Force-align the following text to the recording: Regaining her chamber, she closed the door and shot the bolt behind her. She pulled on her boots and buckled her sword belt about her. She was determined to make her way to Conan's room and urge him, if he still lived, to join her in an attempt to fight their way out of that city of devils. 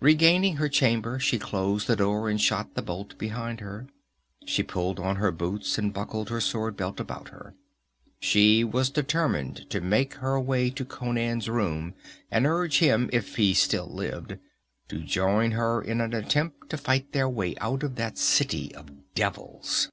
Regaining 0.00 0.56
her 0.56 0.70
chamber, 0.70 1.18
she 1.20 1.38
closed 1.38 1.86
the 1.86 1.94
door 1.94 2.30
and 2.30 2.40
shot 2.40 2.72
the 2.72 2.80
bolt 2.80 3.18
behind 3.18 3.60
her. 3.60 3.86
She 4.46 4.62
pulled 4.62 4.98
on 4.98 5.16
her 5.16 5.30
boots 5.30 5.76
and 5.76 5.92
buckled 5.92 6.30
her 6.30 6.40
sword 6.40 6.74
belt 6.74 7.00
about 7.00 7.28
her. 7.28 7.54
She 8.18 8.64
was 8.64 8.88
determined 8.88 9.68
to 9.68 9.82
make 9.82 10.14
her 10.14 10.40
way 10.40 10.70
to 10.70 10.86
Conan's 10.86 11.50
room 11.50 11.92
and 12.30 12.46
urge 12.46 12.78
him, 12.78 13.10
if 13.12 13.36
he 13.36 13.52
still 13.52 13.92
lived, 13.94 14.38
to 14.88 15.00
join 15.00 15.50
her 15.50 15.82
in 15.82 16.00
an 16.00 16.14
attempt 16.14 16.70
to 16.70 16.78
fight 16.78 17.12
their 17.12 17.28
way 17.28 17.54
out 17.58 17.82
of 17.82 17.96
that 17.96 18.16
city 18.16 18.74
of 18.74 18.90
devils. 19.14 19.90